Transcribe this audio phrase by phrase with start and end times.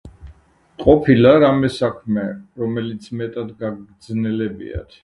[0.83, 2.25] ყოფილა რამე საქმე
[2.63, 4.99] რომელიც მეტად გაგძნელებიათ